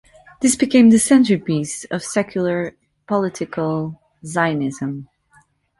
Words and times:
This 0.41 0.55
became 0.55 0.89
the 0.89 0.97
centerpiece 0.97 1.83
of 1.91 2.01
secular 2.01 2.75
political 3.05 4.01
Zionism. 4.25 5.07